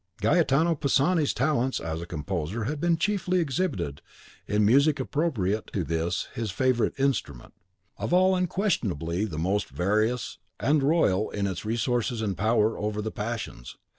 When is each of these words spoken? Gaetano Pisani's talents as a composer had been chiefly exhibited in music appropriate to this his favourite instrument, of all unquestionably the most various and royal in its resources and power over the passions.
Gaetano 0.19 0.73
Pisani's 0.73 1.31
talents 1.31 1.79
as 1.79 2.01
a 2.01 2.07
composer 2.07 2.63
had 2.63 2.81
been 2.81 2.97
chiefly 2.97 3.39
exhibited 3.39 4.01
in 4.47 4.65
music 4.65 4.99
appropriate 4.99 5.67
to 5.73 5.83
this 5.83 6.27
his 6.33 6.49
favourite 6.49 6.95
instrument, 6.99 7.53
of 7.97 8.11
all 8.11 8.35
unquestionably 8.35 9.25
the 9.25 9.37
most 9.37 9.69
various 9.69 10.39
and 10.59 10.81
royal 10.81 11.29
in 11.29 11.45
its 11.45 11.65
resources 11.65 12.19
and 12.23 12.35
power 12.35 12.79
over 12.79 12.99
the 12.99 13.11
passions. 13.11 13.77